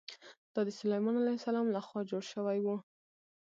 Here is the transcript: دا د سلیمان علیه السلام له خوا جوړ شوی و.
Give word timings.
دا 0.53 0.61
د 0.67 0.69
سلیمان 0.79 1.15
علیه 1.21 1.37
السلام 1.39 1.67
له 1.75 1.79
خوا 1.87 2.01
جوړ 2.11 2.23
شوی 2.33 2.59
و. 2.61 2.67